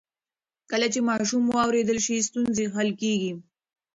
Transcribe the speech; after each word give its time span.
کله 0.71 0.87
چې 0.93 0.99
ماشوم 1.09 1.43
واورېدل 1.47 1.99
شي، 2.05 2.17
ستونزې 2.27 2.65
حل 2.75 2.89
کېږي. 3.01 3.33